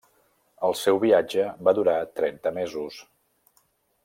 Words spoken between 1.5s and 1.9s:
va